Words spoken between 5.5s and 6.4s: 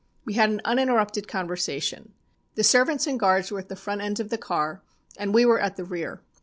at the rear.